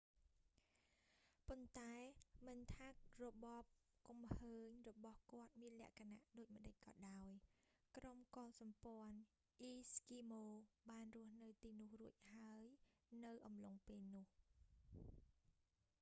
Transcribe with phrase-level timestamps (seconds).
[1.49, 1.93] ប៉ុន្តែ
[2.47, 2.87] មិនថា
[3.23, 3.63] របប
[4.07, 7.35] គំឃើញរបស់គាត់មានលក្ខណៈដូចម្ដេចក៏ដោយ
[7.97, 9.17] ក្រុមកុលសម្ព័ន្ធ
[9.63, 10.45] អ៊ីស្គីម៉ូ
[10.91, 12.61] បានរស់នៅទីនោះរួចហើយ
[13.25, 14.25] នៅអំឡុងពេលនោះ